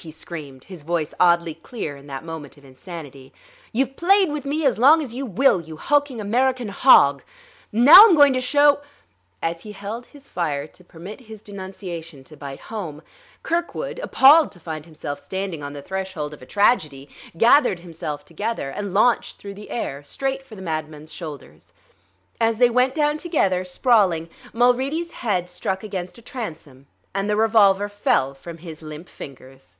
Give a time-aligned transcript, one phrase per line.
[0.00, 3.32] he screamed, his voice oddly clear in that moment of insanity.
[3.72, 7.22] "You've played with me as long as you will, you hulking American hog!
[7.72, 8.80] And now I'm going to show"
[9.42, 13.02] As he held his fire to permit his denunciation to bite home,
[13.44, 17.08] Kirkwood, appalled to find himself standing on the threshold of a tragedy,
[17.38, 21.72] gathered himself together and launched through the air, straight for the madman's shoulders.
[22.40, 27.88] As they went down together, sprawling, Mulready's head struck against a transom and the revolver
[27.88, 29.78] fell from his limp fingers.